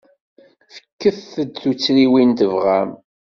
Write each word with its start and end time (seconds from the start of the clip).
Fket-d 0.75 1.49
tuttriwin 1.61 2.31
tebɣam. 2.39 2.89